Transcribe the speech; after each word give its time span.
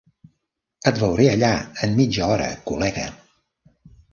Et 0.91 0.93
veuré 1.03 1.27
allà 1.35 1.51
en 1.87 1.93
mitja 1.99 2.31
hora 2.37 2.51
col·lega. 2.71 3.05